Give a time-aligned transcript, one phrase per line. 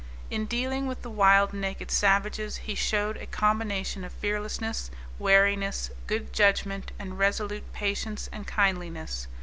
[0.31, 4.89] In dealing with the wild, naked savages he showed a combination of fearlessness,
[5.19, 9.27] wariness, good judgment, and resolute patience and kindliness.